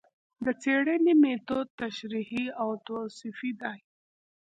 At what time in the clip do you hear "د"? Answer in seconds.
0.43-0.45